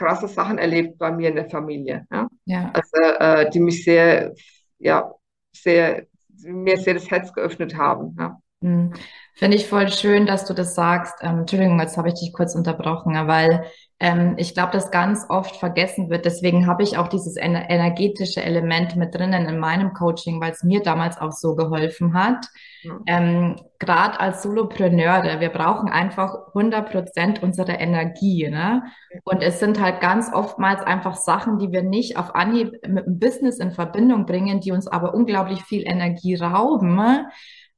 krasse 0.00 0.28
Sachen 0.28 0.56
erlebt 0.56 0.98
bei 0.98 1.12
mir 1.12 1.28
in 1.28 1.36
der 1.36 1.50
Familie. 1.50 2.06
Ja? 2.10 2.28
ja. 2.46 2.72
Also, 2.72 3.18
äh, 3.18 3.50
die 3.50 3.60
mich 3.60 3.84
sehr, 3.84 4.32
ja, 4.78 5.12
sehr, 5.52 6.06
mir 6.42 6.78
sehr 6.78 6.94
das 6.94 7.10
Herz 7.10 7.32
geöffnet 7.32 7.76
haben. 7.76 8.16
Ja? 8.18 8.40
Hm. 8.62 8.94
Finde 9.40 9.56
ich 9.56 9.68
voll 9.68 9.90
schön, 9.90 10.26
dass 10.26 10.44
du 10.44 10.52
das 10.52 10.74
sagst. 10.74 11.14
Ähm, 11.22 11.38
Entschuldigung, 11.38 11.80
jetzt 11.80 11.96
habe 11.96 12.08
ich 12.08 12.14
dich 12.14 12.34
kurz 12.34 12.54
unterbrochen, 12.54 13.14
weil 13.26 13.64
ähm, 13.98 14.34
ich 14.36 14.52
glaube, 14.52 14.72
dass 14.72 14.90
ganz 14.90 15.24
oft 15.30 15.56
vergessen 15.56 16.10
wird. 16.10 16.26
Deswegen 16.26 16.66
habe 16.66 16.82
ich 16.82 16.98
auch 16.98 17.08
dieses 17.08 17.36
ener 17.36 17.70
energetische 17.70 18.42
Element 18.42 18.96
mit 18.96 19.14
drinnen 19.14 19.48
in 19.48 19.58
meinem 19.58 19.94
Coaching, 19.94 20.42
weil 20.42 20.52
es 20.52 20.62
mir 20.62 20.82
damals 20.82 21.18
auch 21.18 21.32
so 21.32 21.56
geholfen 21.56 22.12
hat. 22.12 22.48
Mhm. 22.82 23.02
Ähm, 23.06 23.56
Gerade 23.78 24.20
als 24.20 24.42
Solopreneure, 24.42 25.40
wir 25.40 25.48
brauchen 25.48 25.88
einfach 25.88 26.48
100 26.48 26.90
Prozent 26.90 27.42
unserer 27.42 27.80
Energie. 27.80 28.46
Ne? 28.46 28.82
Und 29.24 29.42
es 29.42 29.58
sind 29.58 29.80
halt 29.80 30.02
ganz 30.02 30.30
oftmals 30.34 30.82
einfach 30.82 31.16
Sachen, 31.16 31.58
die 31.58 31.72
wir 31.72 31.82
nicht 31.82 32.18
auf 32.18 32.34
Anhieb 32.34 32.72
mit 32.86 33.06
dem 33.06 33.18
Business 33.18 33.58
in 33.58 33.70
Verbindung 33.70 34.26
bringen, 34.26 34.60
die 34.60 34.72
uns 34.72 34.86
aber 34.86 35.14
unglaublich 35.14 35.62
viel 35.62 35.88
Energie 35.88 36.34
rauben. 36.34 36.94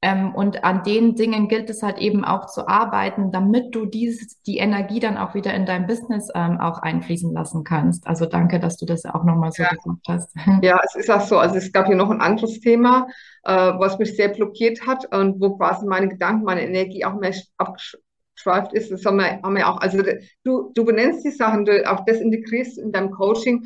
Ähm, 0.05 0.35
und 0.35 0.65
an 0.65 0.83
den 0.83 1.15
Dingen 1.15 1.47
gilt 1.47 1.71
es 1.71 1.83
halt 1.83 1.99
eben 1.99 2.25
auch 2.25 2.47
zu 2.47 2.67
arbeiten, 2.67 3.31
damit 3.31 3.73
du 3.73 3.87
dieses, 3.87 4.43
die 4.43 4.59
Energie 4.59 4.99
dann 4.99 5.17
auch 5.17 5.35
wieder 5.35 5.55
in 5.55 5.65
dein 5.65 5.87
Business 5.87 6.29
ähm, 6.35 6.61
auch 6.61 6.81
einfließen 6.81 7.33
lassen 7.33 7.63
kannst. 7.63 8.09
Also 8.09 8.27
danke, 8.27 8.59
dass 8.59 8.77
du 8.77 8.85
das 8.85 9.05
auch 9.05 9.23
nochmal 9.23 9.53
so 9.53 9.63
ja. 9.63 9.71
gesagt 9.71 10.01
hast. 10.09 10.35
Ja, 10.63 10.81
es 10.85 10.97
ist 10.97 11.09
auch 11.09 11.21
so. 11.21 11.39
Also 11.39 11.55
es 11.55 11.73
gab 11.73 11.87
hier 11.87 11.95
noch 11.95 12.11
ein 12.11 12.21
anderes 12.21 12.61
Thema, 12.61 13.07
äh, 13.45 13.53
was 13.53 13.99
mich 14.01 14.17
sehr 14.17 14.29
blockiert 14.29 14.85
hat 14.87 15.07
und 15.17 15.41
wo 15.41 15.57
quasi 15.57 15.87
meine 15.87 16.09
Gedanken, 16.09 16.45
meine 16.45 16.67
Energie 16.67 17.05
auch 17.05 17.15
mehr 17.15 17.35
abgeschweift 17.59 18.73
ist. 18.73 18.91
Das 18.91 19.05
haben 19.05 19.19
wir, 19.19 19.41
haben 19.41 19.55
wir 19.55 19.69
auch. 19.69 19.81
Also 19.81 20.03
du, 20.43 20.73
du 20.75 20.85
benennst 20.85 21.25
die 21.25 21.31
Sachen, 21.31 21.65
du 21.65 21.89
auch 21.89 22.05
das 22.07 22.19
integrierst 22.19 22.77
in 22.77 22.91
deinem 22.91 23.13
Coaching 23.13 23.65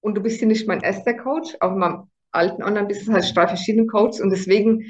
und 0.00 0.16
du 0.16 0.22
bist 0.22 0.40
hier 0.40 0.48
nicht 0.48 0.66
mein 0.66 0.80
erster 0.80 1.14
Coach, 1.14 1.56
auch 1.60 1.72
in 1.72 1.78
meinem 1.78 2.10
alten 2.32 2.64
Online-Business 2.64 3.08
hatte 3.08 3.26
ich 3.26 3.34
drei 3.34 3.46
verschiedene 3.46 3.86
Coaches 3.86 4.20
und 4.20 4.30
deswegen 4.30 4.84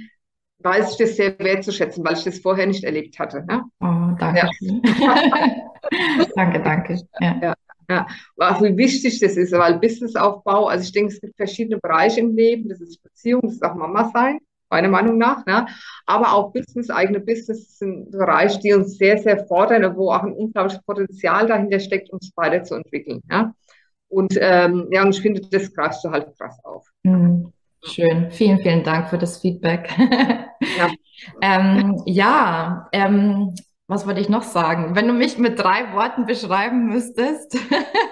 weiß 0.60 0.92
ich 0.92 0.96
das 0.98 1.16
sehr 1.16 1.38
wertzuschätzen, 1.38 2.04
weil 2.04 2.14
ich 2.14 2.24
das 2.24 2.38
vorher 2.40 2.66
nicht 2.66 2.84
erlebt 2.84 3.18
hatte. 3.18 3.44
Ne? 3.46 3.62
Oh, 3.80 4.16
danke. 4.18 4.48
Ja. 4.60 5.14
danke, 6.34 6.60
danke. 6.62 7.00
Ja. 7.20 7.38
ja. 7.40 7.54
Ja, 7.90 8.06
auch 8.36 8.60
wie 8.60 8.76
wichtig 8.76 9.18
das 9.18 9.38
ist, 9.38 9.52
weil 9.52 9.78
Businessaufbau, 9.78 10.66
also 10.66 10.84
ich 10.84 10.92
denke, 10.92 11.14
es 11.14 11.22
gibt 11.22 11.36
verschiedene 11.36 11.78
Bereiche 11.78 12.20
im 12.20 12.36
Leben, 12.36 12.68
das 12.68 12.82
ist 12.82 13.02
Beziehung, 13.02 13.40
das 13.40 13.54
ist 13.54 13.64
auch 13.64 13.74
Mama 13.74 14.10
sein, 14.12 14.40
meiner 14.68 14.88
Meinung 14.88 15.16
nach, 15.16 15.46
ne? 15.46 15.66
aber 16.04 16.34
auch 16.34 16.52
Business, 16.52 16.90
eigene 16.90 17.18
Business 17.18 17.78
sind 17.78 18.10
Bereiche, 18.10 18.60
die 18.60 18.74
uns 18.74 18.98
sehr, 18.98 19.16
sehr 19.16 19.46
fordern, 19.46 19.96
wo 19.96 20.12
auch 20.12 20.22
ein 20.22 20.34
unglaubliches 20.34 20.82
Potenzial 20.82 21.46
dahinter 21.46 21.80
steckt, 21.80 22.10
uns 22.10 22.30
weiterzuentwickeln. 22.36 23.22
Ja? 23.30 23.54
Und 24.08 24.36
ähm, 24.38 24.88
ja, 24.90 25.02
und 25.02 25.14
ich 25.14 25.22
finde, 25.22 25.40
das 25.50 25.72
greifst 25.72 26.04
du 26.04 26.10
halt 26.10 26.36
krass 26.36 26.58
auf. 26.64 26.86
Mhm. 27.04 27.54
Schön. 27.84 28.30
Vielen, 28.30 28.58
vielen 28.58 28.82
Dank 28.82 29.08
für 29.08 29.18
das 29.18 29.40
Feedback. 29.40 29.88
Ja, 30.76 30.90
ähm, 31.42 32.02
ja 32.06 32.88
ähm, 32.92 33.54
was 33.88 34.06
wollte 34.06 34.20
ich 34.20 34.28
noch 34.28 34.42
sagen? 34.42 34.94
Wenn 34.94 35.08
du 35.08 35.14
mich 35.14 35.38
mit 35.38 35.58
drei 35.58 35.92
Worten 35.94 36.26
beschreiben 36.26 36.86
müsstest, 36.86 37.56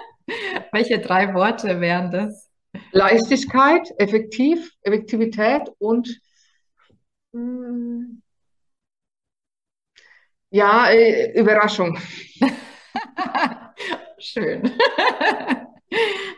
welche 0.71 0.99
drei 0.99 1.33
Worte 1.33 1.79
wären 1.79 2.11
das? 2.11 2.49
Leichtigkeit, 2.91 3.87
effektiv, 3.97 4.71
Effektivität 4.81 5.69
und 5.79 6.19
mh, 7.31 7.39
hm, 7.41 8.21
ja, 10.49 10.89
äh, 10.89 11.39
Überraschung. 11.39 11.97
Schön. 14.19 14.71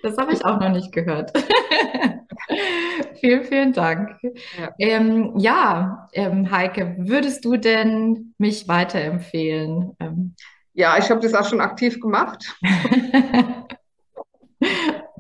Das 0.03 0.17
habe 0.17 0.33
ich 0.33 0.43
auch 0.45 0.59
noch 0.59 0.69
nicht 0.69 0.91
gehört. 0.91 1.31
vielen, 3.19 3.43
vielen 3.43 3.73
Dank. 3.73 4.17
Ja, 4.57 4.73
ähm, 4.79 5.33
ja 5.37 6.07
ähm, 6.13 6.49
Heike, 6.51 6.95
würdest 6.99 7.45
du 7.45 7.57
denn 7.57 8.33
mich 8.37 8.67
weiterempfehlen? 8.67 9.95
Ähm, 9.99 10.35
ja, 10.73 10.97
ich 10.97 11.09
habe 11.09 11.19
das 11.21 11.33
auch 11.33 11.47
schon 11.47 11.61
aktiv 11.61 11.99
gemacht. 11.99 12.55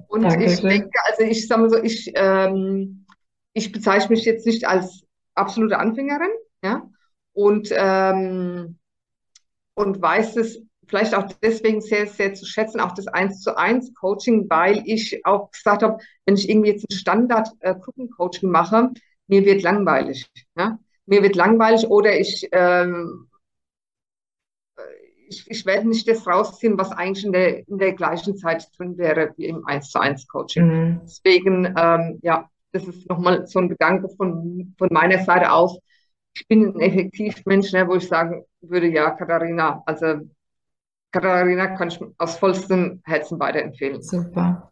Und 0.07 0.23
Danke 0.23 0.45
ich 0.45 0.59
denke, 0.61 0.89
also 1.05 1.23
ich 1.23 1.47
sage 1.47 1.61
mal 1.61 1.69
so, 1.69 1.77
ich, 1.81 2.11
ähm, 2.15 3.05
ich 3.53 3.71
bezeichne 3.71 4.15
mich 4.15 4.25
jetzt 4.25 4.45
nicht 4.45 4.67
als 4.67 5.05
absolute 5.35 5.77
Anfängerin, 5.77 6.31
ja, 6.63 6.89
und, 7.33 7.69
ähm, 7.71 8.79
und 9.75 10.01
weiß 10.01 10.35
es 10.37 10.61
vielleicht 10.89 11.13
auch 11.13 11.31
deswegen 11.41 11.81
sehr, 11.81 12.07
sehr 12.07 12.33
zu 12.33 12.45
schätzen, 12.45 12.81
auch 12.81 12.93
das 12.93 13.07
Eins 13.07 13.41
zu 13.41 13.55
eins 13.55 13.93
Coaching, 13.93 14.49
weil 14.49 14.81
ich 14.85 15.21
auch 15.23 15.51
gesagt 15.51 15.83
habe, 15.83 15.99
wenn 16.25 16.35
ich 16.35 16.49
irgendwie 16.49 16.71
jetzt 16.71 16.85
ein 16.89 16.95
Standard 16.95 17.49
äh, 17.59 17.75
Coaching 18.17 18.49
mache, 18.49 18.89
mir 19.27 19.45
wird 19.45 19.61
langweilig. 19.61 20.29
Ja? 20.57 20.79
Mir 21.05 21.23
wird 21.23 21.35
langweilig 21.35 21.87
oder 21.87 22.19
ich, 22.19 22.49
ähm, 22.51 23.29
ich, 25.27 25.45
ich 25.47 25.65
werde 25.65 25.87
nicht 25.87 26.07
das 26.07 26.25
rausziehen, 26.25 26.77
was 26.77 26.91
eigentlich 26.91 27.25
in 27.25 27.33
der, 27.33 27.67
in 27.67 27.77
der 27.77 27.93
gleichen 27.93 28.35
Zeit 28.35 28.67
drin 28.77 28.97
wäre 28.97 29.33
wie 29.37 29.45
im 29.45 29.65
1 29.65 29.91
zu 29.91 29.99
1 29.99 30.27
Coaching. 30.27 30.67
Mhm. 30.67 31.01
Deswegen, 31.03 31.65
ähm, 31.77 32.19
ja, 32.23 32.49
das 32.71 32.87
ist 32.87 33.07
nochmal 33.09 33.45
so 33.45 33.59
ein 33.59 33.69
Gedanke 33.69 34.09
von, 34.09 34.73
von 34.77 34.89
meiner 34.91 35.23
Seite 35.23 35.51
aus. 35.51 35.77
Ich 36.33 36.47
bin 36.47 36.67
ein 36.67 36.79
Effektivmensch, 36.79 37.71
ne, 37.73 37.87
wo 37.87 37.95
ich 37.95 38.07
sagen 38.07 38.43
würde, 38.61 38.87
ja, 38.87 39.11
Katharina, 39.11 39.83
also 39.85 40.21
Katharina 41.11 41.75
kann 41.75 41.89
ich 41.89 41.99
aus 42.17 42.37
vollstem 42.37 43.01
Herzen 43.05 43.39
weiterempfehlen. 43.39 44.01
Super. 44.01 44.71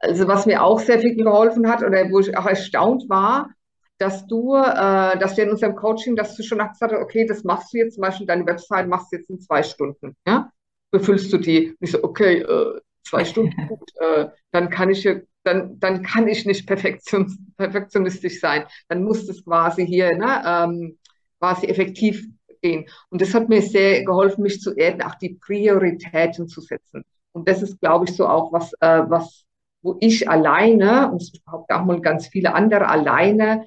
Also 0.00 0.28
was 0.28 0.46
mir 0.46 0.62
auch 0.62 0.78
sehr 0.78 1.00
viel 1.00 1.16
geholfen 1.16 1.68
hat 1.68 1.82
oder 1.82 2.10
wo 2.10 2.20
ich 2.20 2.36
auch 2.36 2.46
erstaunt 2.46 3.08
war, 3.08 3.50
dass 3.98 4.26
du, 4.26 4.54
äh, 4.54 5.18
dass 5.18 5.36
wir 5.36 5.44
in 5.44 5.50
unserem 5.50 5.76
Coaching, 5.76 6.16
dass 6.16 6.36
du 6.36 6.42
schon 6.42 6.58
gesagt 6.58 6.80
hast, 6.80 6.92
okay, 6.92 7.26
das 7.26 7.44
machst 7.44 7.72
du 7.72 7.78
jetzt 7.78 7.94
zum 7.94 8.02
Beispiel, 8.02 8.26
deine 8.26 8.46
Website 8.46 8.88
machst 8.88 9.12
du 9.12 9.16
jetzt 9.16 9.30
in 9.30 9.40
zwei 9.40 9.62
Stunden, 9.62 10.16
ja? 10.26 10.50
Befüllst 10.90 11.32
du 11.32 11.38
die? 11.38 11.70
Und 11.70 11.76
ich 11.80 11.92
so, 11.92 12.02
okay, 12.02 12.38
äh, 12.40 12.80
zwei 13.04 13.24
Stunden, 13.24 13.54
gut, 13.68 13.90
äh, 14.00 14.26
dann 14.50 14.70
kann 14.70 14.90
ich 14.90 15.08
dann, 15.44 15.78
dann 15.78 16.02
kann 16.02 16.26
ich 16.26 16.46
nicht 16.46 16.66
perfektion, 16.66 17.52
perfektionistisch 17.56 18.40
sein. 18.40 18.64
Dann 18.88 19.04
muss 19.04 19.26
das 19.26 19.44
quasi 19.44 19.86
hier, 19.86 20.16
ne, 20.16 20.42
ähm, 20.46 20.98
quasi 21.38 21.66
effektiv 21.66 22.26
stehen. 22.64 22.86
Und 23.10 23.20
das 23.20 23.34
hat 23.34 23.48
mir 23.48 23.62
sehr 23.62 24.04
geholfen, 24.04 24.42
mich 24.42 24.60
zu 24.60 24.74
erden, 24.74 25.02
auch 25.02 25.14
die 25.16 25.34
Prioritäten 25.40 26.48
zu 26.48 26.60
setzen. 26.60 27.04
Und 27.32 27.48
das 27.48 27.62
ist, 27.62 27.80
glaube 27.80 28.06
ich, 28.08 28.16
so 28.16 28.26
auch 28.26 28.52
was, 28.52 28.72
äh, 28.80 29.02
was, 29.08 29.44
wo 29.82 29.96
ich 30.00 30.28
alleine, 30.28 31.10
und 31.10 31.22
ich 31.22 31.44
behaupte 31.44 31.76
auch 31.76 31.84
mal 31.84 32.00
ganz 32.00 32.28
viele 32.28 32.54
andere 32.54 32.88
alleine, 32.88 33.66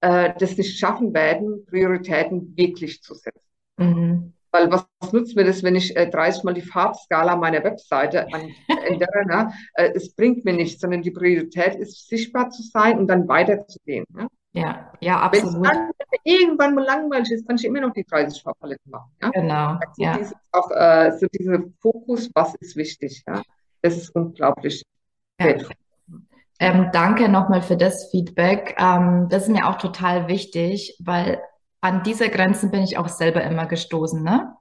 äh, 0.00 0.32
das 0.38 0.56
nicht 0.56 0.78
schaffen 0.78 1.12
werden, 1.12 1.66
Prioritäten 1.66 2.56
wirklich 2.56 3.02
zu 3.02 3.14
setzen. 3.14 3.42
Mhm. 3.76 4.32
Weil 4.50 4.70
was, 4.70 4.86
was, 5.00 5.12
nutzt 5.12 5.36
mir 5.36 5.44
das, 5.44 5.62
wenn 5.62 5.76
ich 5.76 5.94
äh, 5.94 6.08
30 6.08 6.44
Mal 6.44 6.54
die 6.54 6.62
Farbskala 6.62 7.36
meiner 7.36 7.62
Webseite 7.64 8.26
ändere? 8.86 9.26
Ne? 9.26 9.52
Äh, 9.74 9.90
es 9.94 10.14
bringt 10.14 10.44
mir 10.46 10.54
nichts, 10.54 10.80
sondern 10.80 11.02
die 11.02 11.10
Priorität 11.10 11.74
ist, 11.74 12.08
sichtbar 12.08 12.48
zu 12.48 12.62
sein 12.62 12.98
und 12.98 13.08
dann 13.08 13.28
weiterzugehen. 13.28 14.06
Ne? 14.08 14.28
Ja, 14.52 14.92
ja, 15.00 15.20
absolut. 15.20 15.62
Wenn 15.62 15.90
es 16.10 16.20
irgendwann 16.24 16.74
mal 16.74 16.84
langweilig 16.84 17.30
ist, 17.30 17.46
kann 17.46 17.56
ich 17.56 17.64
immer 17.64 17.80
noch 17.80 17.92
die 17.92 18.04
30 18.04 18.42
Farbpaletten 18.42 18.90
machen. 18.90 19.10
Ja? 19.22 19.30
Genau. 19.30 19.78
Also 19.80 20.02
ja. 20.02 20.16
Dieses, 20.16 20.34
auch, 20.52 20.70
äh, 20.70 21.12
so 21.18 21.26
dieser 21.26 21.58
Fokus, 21.80 22.30
was 22.34 22.54
ist 22.56 22.76
wichtig. 22.76 23.22
Ja? 23.26 23.42
Das 23.82 23.96
ist 23.96 24.10
unglaublich 24.10 24.82
ja. 25.40 25.54
Ähm, 26.60 26.90
danke 26.92 27.28
nochmal 27.28 27.62
für 27.62 27.76
das 27.76 28.10
Feedback. 28.10 28.74
Ähm, 28.78 29.28
das 29.30 29.44
ist 29.44 29.48
mir 29.50 29.68
auch 29.68 29.78
total 29.78 30.26
wichtig, 30.26 30.96
weil 30.98 31.40
an 31.80 32.02
diese 32.02 32.28
Grenzen 32.28 32.72
bin 32.72 32.82
ich 32.82 32.98
auch 32.98 33.08
selber 33.08 33.44
immer 33.44 33.66
gestoßen. 33.66 34.22
Ne? 34.22 34.52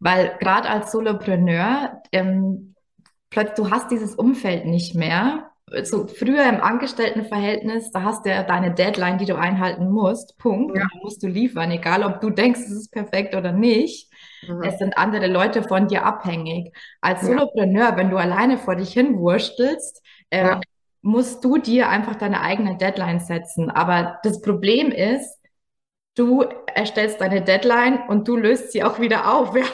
Weil 0.00 0.36
gerade 0.40 0.68
als 0.68 0.90
Solopreneur, 0.90 2.02
ähm, 2.10 2.74
plötzlich, 3.30 3.54
du 3.56 3.70
hast 3.70 3.90
dieses 3.92 4.16
Umfeld 4.16 4.66
nicht 4.66 4.96
mehr 4.96 5.50
so 5.82 6.06
früher 6.06 6.48
im 6.48 6.60
Angestelltenverhältnis, 6.60 7.90
da 7.90 8.02
hast 8.02 8.24
du 8.24 8.30
ja 8.30 8.44
deine 8.44 8.72
Deadline, 8.72 9.18
die 9.18 9.24
du 9.24 9.36
einhalten 9.36 9.90
musst. 9.90 10.38
Punkt. 10.38 10.76
Ja. 10.76 10.84
Und 10.94 11.02
musst 11.02 11.22
du 11.22 11.26
liefern, 11.26 11.70
egal 11.72 12.04
ob 12.04 12.20
du 12.20 12.30
denkst, 12.30 12.60
es 12.60 12.70
ist 12.70 12.92
perfekt 12.92 13.34
oder 13.34 13.52
nicht. 13.52 14.12
Mhm. 14.46 14.62
Es 14.62 14.78
sind 14.78 14.96
andere 14.96 15.26
Leute 15.26 15.62
von 15.64 15.88
dir 15.88 16.04
abhängig. 16.04 16.72
Als 17.00 17.22
ja. 17.22 17.28
Solopreneur, 17.28 17.96
wenn 17.96 18.10
du 18.10 18.16
alleine 18.16 18.58
vor 18.58 18.76
dich 18.76 18.92
hinwurstelst, 18.92 20.02
äh, 20.30 20.44
ja. 20.44 20.60
musst 21.02 21.44
du 21.44 21.58
dir 21.58 21.88
einfach 21.88 22.14
deine 22.14 22.42
eigene 22.42 22.76
Deadline 22.76 23.18
setzen. 23.18 23.68
Aber 23.68 24.20
das 24.22 24.40
Problem 24.42 24.92
ist, 24.92 25.40
du 26.14 26.44
erstellst 26.72 27.20
deine 27.20 27.42
Deadline 27.42 28.04
und 28.08 28.28
du 28.28 28.36
löst 28.36 28.70
sie 28.70 28.84
auch 28.84 29.00
wieder 29.00 29.32
auf. 29.34 29.54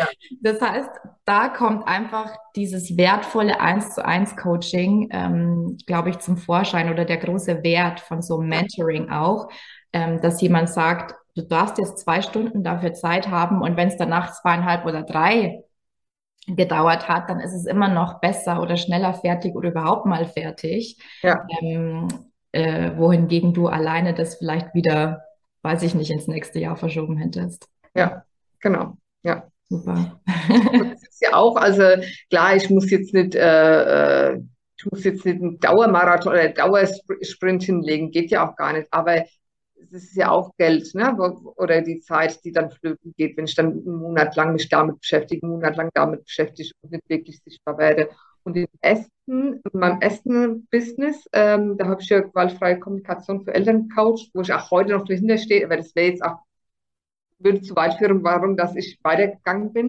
Ja. 0.00 0.06
Das 0.42 0.60
heißt, 0.60 0.90
da 1.28 1.48
kommt 1.48 1.86
einfach 1.86 2.34
dieses 2.56 2.96
wertvolle 2.96 3.60
eins 3.60 3.94
zu 3.94 4.02
eins 4.04 4.34
Coaching, 4.34 5.10
ähm, 5.12 5.76
glaube 5.86 6.08
ich, 6.08 6.18
zum 6.20 6.38
Vorschein 6.38 6.90
oder 6.90 7.04
der 7.04 7.18
große 7.18 7.62
Wert 7.62 8.00
von 8.00 8.22
so 8.22 8.38
einem 8.38 8.48
Mentoring 8.48 9.10
auch, 9.10 9.48
ähm, 9.92 10.22
dass 10.22 10.40
jemand 10.40 10.70
sagt, 10.70 11.14
du 11.34 11.42
darfst 11.42 11.76
jetzt 11.76 11.98
zwei 11.98 12.22
Stunden 12.22 12.64
dafür 12.64 12.94
Zeit 12.94 13.28
haben 13.28 13.60
und 13.60 13.76
wenn 13.76 13.88
es 13.88 13.98
danach 13.98 14.32
zweieinhalb 14.40 14.86
oder 14.86 15.02
drei 15.02 15.64
gedauert 16.46 17.10
hat, 17.10 17.28
dann 17.28 17.40
ist 17.40 17.52
es 17.52 17.66
immer 17.66 17.88
noch 17.88 18.20
besser 18.20 18.62
oder 18.62 18.78
schneller 18.78 19.12
fertig 19.12 19.54
oder 19.54 19.68
überhaupt 19.68 20.06
mal 20.06 20.24
fertig. 20.24 20.98
Ja. 21.20 21.46
Ähm, 21.60 22.08
äh, 22.52 22.92
wohingegen 22.96 23.52
du 23.52 23.68
alleine 23.68 24.14
das 24.14 24.36
vielleicht 24.36 24.74
wieder 24.74 25.24
weiß 25.60 25.82
ich 25.82 25.94
nicht, 25.94 26.10
ins 26.10 26.28
nächste 26.28 26.60
Jahr 26.60 26.76
verschoben 26.76 27.18
hättest. 27.18 27.68
Ja, 27.94 28.24
genau. 28.60 28.96
Ja. 29.22 29.50
Super. 29.68 30.18
Ja 31.20 31.34
auch, 31.34 31.56
also 31.56 31.82
klar, 32.30 32.56
ich 32.56 32.70
muss 32.70 32.90
jetzt 32.90 33.14
nicht, 33.14 33.34
äh, 33.34 34.32
äh 34.32 34.40
ich 34.78 34.86
muss 34.86 35.02
jetzt 35.04 35.24
nicht 35.24 35.42
einen 35.42 35.58
Dauermarathon 35.58 36.32
oder 36.32 36.48
Dauersprint 36.50 37.64
hinlegen, 37.64 38.12
geht 38.12 38.30
ja 38.30 38.48
auch 38.48 38.54
gar 38.54 38.72
nicht. 38.72 38.86
Aber 38.92 39.24
es 39.92 39.92
ist 39.92 40.16
ja 40.16 40.30
auch 40.30 40.54
Geld, 40.56 40.94
ne? 40.94 41.16
Oder 41.56 41.82
die 41.82 42.00
Zeit, 42.00 42.44
die 42.44 42.52
dann 42.52 42.70
flöten 42.70 43.12
geht, 43.16 43.36
wenn 43.36 43.46
ich 43.46 43.54
dann 43.54 43.72
einen 43.72 43.96
Monat 43.96 44.36
lang 44.36 44.52
mich 44.52 44.68
damit 44.68 45.00
beschäftige, 45.00 45.42
einen 45.42 45.52
Monat 45.52 45.76
lang 45.76 45.90
damit 45.94 46.24
beschäftige 46.24 46.70
und 46.82 46.92
nicht 46.92 47.08
wirklich 47.08 47.40
sichtbar 47.42 47.78
werde. 47.78 48.10
Und 48.44 48.56
im 48.56 48.66
Essen, 48.80 49.10
in 49.26 49.60
meinem 49.72 50.00
Essen-Business, 50.00 51.28
ähm, 51.32 51.76
da 51.76 51.86
habe 51.86 52.00
ich 52.00 52.08
ja 52.08 52.20
gewaltfreie 52.20 52.78
Kommunikation 52.78 53.44
für 53.44 53.54
Elterncoach, 53.54 54.30
wo 54.32 54.40
ich 54.40 54.52
auch 54.52 54.70
heute 54.70 54.92
noch 54.92 55.04
dahinter 55.04 55.38
stehe, 55.38 55.64
aber 55.64 55.76
das 55.76 55.94
wäre 55.94 56.08
jetzt 56.08 56.24
auch, 56.24 56.38
würde 57.38 57.60
zu 57.60 57.76
weit 57.76 57.94
führen, 57.94 58.24
warum, 58.24 58.56
dass 58.56 58.74
ich 58.74 58.98
weitergegangen 59.02 59.72
bin. 59.72 59.88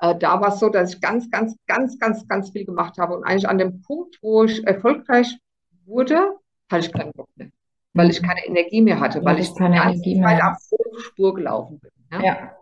Äh, 0.00 0.16
da 0.16 0.40
war 0.40 0.48
es 0.48 0.58
so, 0.58 0.68
dass 0.68 0.94
ich 0.94 1.00
ganz, 1.00 1.30
ganz, 1.30 1.56
ganz, 1.66 1.98
ganz, 1.98 2.26
ganz 2.26 2.50
viel 2.50 2.64
gemacht 2.64 2.98
habe. 2.98 3.16
Und 3.16 3.24
eigentlich 3.24 3.48
an 3.48 3.58
dem 3.58 3.82
Punkt, 3.82 4.18
wo 4.22 4.44
ich 4.44 4.66
erfolgreich 4.66 5.38
wurde, 5.84 6.36
hatte 6.70 6.86
ich 6.86 6.92
keinen 6.92 7.12
Bock 7.12 7.28
mehr. 7.36 7.48
Weil 7.92 8.10
ich 8.10 8.22
keine 8.22 8.46
Energie 8.46 8.80
mehr 8.82 9.00
hatte, 9.00 9.18
ja, 9.18 9.24
weil 9.24 9.40
ich 9.40 9.54
keine 9.54 9.76
Energie 9.76 10.18
mehr. 10.18 10.52
auf 10.52 10.58
Spur 11.02 11.34
gelaufen 11.34 11.80
bin. 11.80 11.90
Ja? 12.12 12.22
ja. 12.22 12.52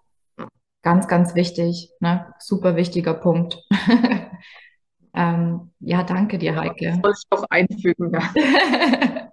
Ganz, 0.83 1.07
ganz 1.07 1.35
wichtig. 1.35 1.91
Ne? 2.01 2.33
Super 2.39 2.77
wichtiger 2.77 3.15
Punkt. 3.15 3.63
ähm, 5.15 5.71
ja, 5.81 6.03
danke 6.03 6.39
dir, 6.39 6.57
Heike. 6.57 6.87
Das 6.87 7.01
soll 7.03 7.13
ich 7.13 7.25
doch 7.31 7.45
einfügen, 7.51 8.13
ja. 8.13 8.23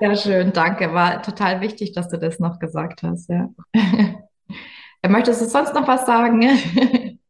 Sehr 0.00 0.16
schön, 0.16 0.52
danke. 0.52 0.94
War 0.94 1.22
total 1.22 1.60
wichtig, 1.60 1.92
dass 1.92 2.08
du 2.08 2.18
das 2.18 2.38
noch 2.38 2.58
gesagt 2.58 3.02
hast. 3.02 3.28
Ja. 3.28 3.50
Möchtest 5.08 5.40
du 5.40 5.46
sonst 5.46 5.74
noch 5.74 5.88
was 5.88 6.06
sagen? 6.06 6.42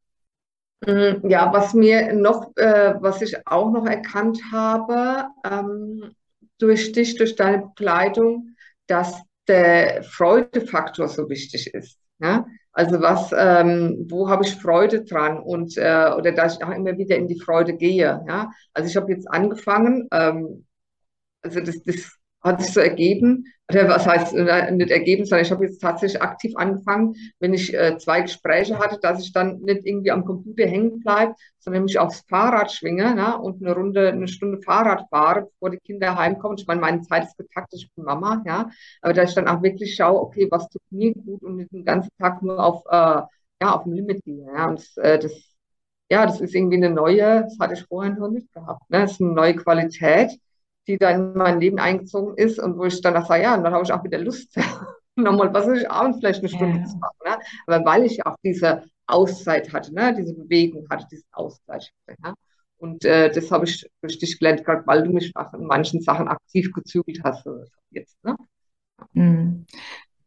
Mm, 0.87 1.29
ja, 1.29 1.53
was 1.53 1.75
mir 1.75 2.15
noch, 2.15 2.57
äh, 2.57 2.95
was 3.00 3.21
ich 3.21 3.37
auch 3.47 3.71
noch 3.71 3.87
erkannt 3.87 4.41
habe, 4.50 5.27
ähm, 5.45 6.15
durch 6.59 6.93
dich, 6.93 7.17
durch 7.17 7.37
deine 7.37 7.59
Begleitung, 7.67 8.57
dass 8.87 9.21
der 9.47 10.03
Freudefaktor 10.05 11.09
so 11.09 11.29
wichtig 11.29 11.75
ist. 11.75 11.99
Ja? 12.19 12.47
Also 12.73 13.00
was, 13.00 13.31
ähm, 13.37 14.07
wo 14.09 14.29
habe 14.29 14.45
ich 14.45 14.55
Freude 14.57 15.05
dran 15.05 15.39
und 15.41 15.77
äh, 15.77 16.12
oder 16.17 16.33
dass 16.33 16.57
ich 16.57 16.65
auch 16.65 16.71
immer 16.71 16.97
wieder 16.97 17.17
in 17.17 17.29
die 17.29 17.41
Freude 17.41 17.75
gehe. 17.77 18.25
Ja? 18.27 18.50
Also 18.73 18.89
ich 18.89 18.97
habe 18.97 19.12
jetzt 19.12 19.31
angefangen, 19.31 20.09
ähm, 20.12 20.65
also 21.43 21.61
das, 21.61 21.83
das 21.83 22.20
hat 22.42 22.62
sich 22.62 22.73
so 22.73 22.80
ergeben, 22.80 23.44
oder 23.70 23.88
was 23.88 24.06
heißt 24.06 24.35
äh, 24.35 24.70
nicht 24.73 24.90
ergeben, 24.90 25.25
sondern 25.25 25.44
ich 25.44 25.50
habe 25.52 25.64
jetzt 25.64 25.80
tatsächlich 25.80 26.20
aktiv 26.20 26.52
angefangen, 26.56 27.14
wenn 27.38 27.54
ich 27.54 27.73
äh, 27.73 27.97
zwei 27.99 28.23
Gespräche 28.23 28.78
hatte, 28.78 28.99
dass 29.00 29.23
ich 29.23 29.32
dann 29.32 29.61
nicht 29.61 29.87
irgendwie 29.87 30.11
am 30.11 30.25
Computer 30.25 30.66
hängen 30.66 31.00
bleibe, 31.00 31.35
sondern 31.59 31.85
mich 31.85 31.99
aufs 31.99 32.25
Fahrrad 32.28 32.73
schwinge 32.73 33.14
ne, 33.14 33.38
und 33.38 33.62
eine 33.62 33.75
Runde, 33.75 34.09
eine 34.09 34.28
Stunde 34.28 34.61
Fahrrad 34.62 35.06
fahre, 35.11 35.42
bevor 35.42 35.70
die 35.70 35.78
Kinder 35.78 36.16
heimkommen. 36.16 36.59
Ich 36.59 36.66
meine, 36.66 36.80
meine 36.80 37.02
Zeit 37.02 37.25
ist 37.25 37.37
getaktet, 37.37 37.80
ich 37.80 37.94
bin 37.94 38.04
Mama, 38.04 38.42
ja, 38.47 38.70
aber 39.02 39.12
dass 39.12 39.30
ich 39.30 39.35
dann 39.35 39.49
auch 39.49 39.62
wirklich 39.62 39.94
schaue, 39.94 40.20
okay, 40.20 40.49
was 40.50 40.68
tut 40.68 40.82
mir 40.90 41.14
gut 41.14 41.42
und 41.42 41.56
nicht 41.56 41.73
den 41.73 41.85
ganzen 41.85 42.11
Tag 42.18 42.42
nur 42.42 42.59
auf, 42.59 42.82
äh, 42.87 43.23
ja, 43.62 43.75
auf 43.75 43.85
dem 43.85 43.92
Limit 43.92 44.25
gehe. 44.25 44.47
Ja, 44.47 44.68
und 44.68 44.78
das, 44.78 44.97
äh, 44.97 45.18
das, 45.18 45.32
ja, 46.11 46.26
das 46.26 46.40
ist 46.40 46.54
irgendwie 46.54 46.76
eine 46.76 46.90
neue, 46.90 47.42
das 47.42 47.56
hatte 47.61 47.75
ich 47.75 47.85
vorher 47.85 48.12
noch 48.14 48.30
nicht 48.30 48.52
gehabt, 48.52 48.82
ne, 48.90 49.02
das 49.02 49.12
ist 49.12 49.20
eine 49.20 49.32
neue 49.32 49.54
Qualität 49.54 50.30
die 50.90 50.99
dann 50.99 51.32
in 51.32 51.38
mein 51.38 51.61
Leben 51.61 51.78
eingezogen 51.78 52.37
ist 52.37 52.59
und 52.59 52.78
wo 52.78 52.85
ich 52.85 53.00
dann 53.00 53.14
dachte, 53.14 53.37
ja, 53.37 53.54
und 53.54 53.64
dann 53.64 53.73
habe 53.73 53.85
ich 53.85 53.92
auch 53.92 54.04
wieder 54.04 54.18
Lust, 54.18 54.56
nochmal, 55.16 55.52
was 55.52 55.68
ich, 55.68 55.90
abends 55.90 56.18
vielleicht 56.18 56.40
eine 56.40 56.49
Stunde 56.49 56.78
ja. 56.80 56.85
zu 56.85 56.97
machen. 56.99 57.16
Ne? 57.25 57.38
Aber 57.66 57.85
weil 57.85 58.04
ich 58.04 58.25
auch 58.26 58.37
diese 58.42 58.85
Auszeit 59.06 59.73
hatte, 59.73 59.94
ne? 59.94 60.14
diese 60.14 60.35
Bewegung 60.35 60.87
hatte, 60.90 61.06
diesen 61.11 61.26
Ausgleich 61.32 61.92
hatte. 62.09 62.20
Ne? 62.23 62.35
Und 62.78 63.04
äh, 63.04 63.30
das 63.30 63.50
habe 63.50 63.66
ich 63.66 63.87
durch 64.00 64.18
dich 64.18 64.38
gelernt, 64.38 64.64
gerade 64.64 64.87
weil 64.87 65.02
du 65.02 65.11
mich 65.11 65.32
auch 65.37 65.52
in 65.52 65.66
manchen 65.66 66.00
Sachen 66.00 66.28
aktiv 66.28 66.73
gezügelt 66.73 67.20
hast. 67.23 67.47
Jetzt, 67.90 68.16
ne? 68.25 68.37
Hm. 69.14 69.66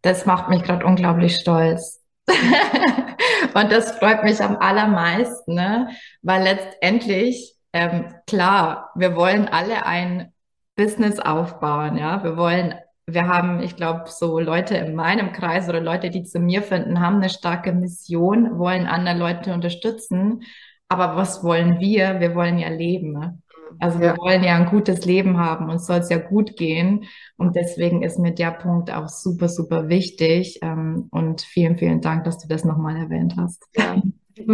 Das 0.02 0.26
macht 0.26 0.50
mich 0.50 0.64
gerade 0.64 0.86
unglaublich 0.86 1.36
stolz. 1.36 2.04
und 2.28 3.72
das 3.72 3.98
freut 3.98 4.24
mich 4.24 4.40
am 4.42 4.58
allermeisten, 4.58 5.56
ne? 5.56 5.90
weil 6.22 6.44
letztendlich, 6.44 7.56
ähm, 7.74 8.14
klar, 8.28 8.92
wir 8.96 9.16
wollen 9.16 9.48
alle 9.48 9.86
ein 9.86 10.33
Business 10.76 11.20
aufbauen, 11.20 11.98
ja. 11.98 12.24
Wir 12.24 12.38
wollen, 12.38 12.76
wir 13.06 13.28
haben, 13.28 13.62
ich 13.62 13.76
glaube, 13.76 14.04
so 14.08 14.40
Leute 14.40 14.76
in 14.76 14.96
meinem 14.96 15.32
Kreis 15.32 15.70
oder 15.70 15.82
Leute, 15.82 16.10
die 16.10 16.24
zu 16.24 16.40
mir 16.40 16.62
finden, 16.62 17.00
haben 17.00 17.18
eine 17.18 17.30
starke 17.30 17.74
Mission, 17.74 18.58
wollen 18.58 18.88
andere 18.88 19.18
Leute 19.18 19.54
unterstützen. 19.54 20.44
Aber 20.88 21.16
was 21.16 21.44
wollen 21.44 21.80
wir? 21.80 22.20
Wir 22.20 22.36
wollen 22.36 22.60
ja 22.60 22.70
leben. 22.70 23.14
Ne? 23.14 23.40
Also 23.80 24.00
ja. 24.00 24.14
wir 24.14 24.18
wollen 24.18 24.44
ja 24.44 24.56
ein 24.56 24.68
gutes 24.68 25.06
Leben 25.06 25.38
haben 25.38 25.70
und 25.70 25.82
soll 25.82 26.00
es 26.00 26.10
ja 26.10 26.18
gut 26.18 26.56
gehen. 26.56 27.06
Und 27.38 27.56
deswegen 27.56 28.04
ist 28.04 28.20
mir 28.20 28.34
der 28.34 28.52
Punkt 28.52 28.92
auch 28.92 29.10
super, 29.10 29.50
super 29.50 29.90
wichtig. 29.90 30.60
Ähm, 30.62 31.08
und 31.12 31.42
vielen, 31.42 31.78
vielen 31.78 32.02
Dank, 32.02 32.24
dass 32.24 32.38
du 32.38 32.48
das 32.48 32.64
nochmal 32.64 32.98
erwähnt 32.98 33.36
hast. 33.38 33.68
Ja. 33.76 34.02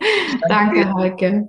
Danke, 0.48 0.94
Heike. 0.94 1.48